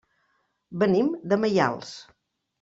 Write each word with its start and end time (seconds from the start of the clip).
Venim 0.85 1.11
de 1.33 1.39
Maials. 1.45 1.95